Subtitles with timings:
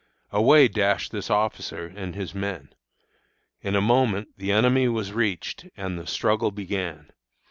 [0.31, 2.73] Away dashed this officer and his men.
[3.61, 7.11] In a moment the enemy was reached, and the struggle began.